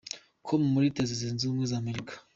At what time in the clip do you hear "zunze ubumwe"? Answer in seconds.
1.19-1.65